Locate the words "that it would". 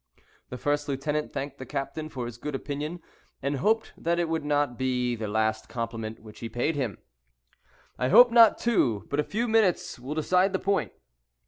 3.95-4.43